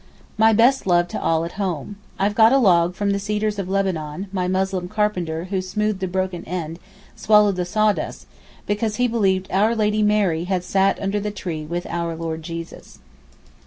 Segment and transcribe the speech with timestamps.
[0.35, 1.95] My best love to all at home.
[2.17, 6.07] I've got a log from the cedars of Lebanon, my Moslem carpenter who smoothed the
[6.07, 6.79] broken end,
[7.15, 8.25] swallowed the sawdust,
[8.65, 12.97] because he believed 'Our Lady Mary' had sat under the tree with 'Our Lord Jesus.